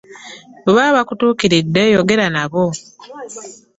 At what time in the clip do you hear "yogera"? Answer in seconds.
1.93-2.25